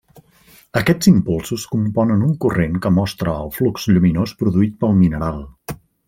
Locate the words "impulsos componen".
1.11-2.23